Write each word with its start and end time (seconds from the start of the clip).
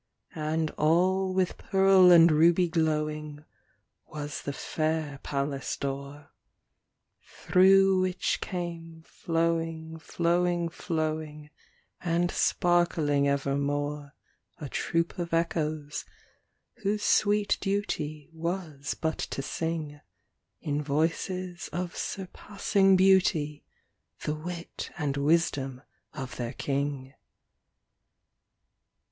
And 0.33 0.71
all 0.79 1.31
with 1.31 1.59
pearl 1.59 2.11
and 2.11 2.31
ruby 2.31 2.67
glowing 2.69 3.45
Was 4.07 4.41
the 4.41 4.51
fair 4.51 5.19
palace 5.21 5.77
door, 5.77 6.31
Through 7.23 7.99
which 8.01 8.41
came 8.41 9.03
flowing, 9.05 9.99
flowing, 9.99 10.69
flowing, 10.69 11.51
And 12.03 12.31
sparkling 12.31 13.27
evermore, 13.27 14.15
A 14.59 14.69
troop 14.69 15.19
of 15.19 15.35
Echoes, 15.35 16.03
whose 16.81 17.03
sweet 17.03 17.59
duty 17.61 18.27
Was 18.33 18.95
but 18.95 19.19
to 19.19 19.43
sing, 19.43 20.01
In 20.61 20.81
voices 20.81 21.67
of 21.71 21.95
surpassing 21.95 22.95
beauty, 22.95 23.65
The 24.23 24.33
wit 24.33 24.89
and 24.97 25.15
wisdom 25.15 25.83
of 26.11 26.37
their 26.37 26.53
king. 26.53 27.13